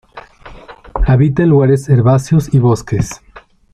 Habita 1.07 1.43
en 1.43 1.49
lugares 1.51 1.87
herbáceos 1.87 2.51
y 2.55 2.57
bosques. 2.57 3.21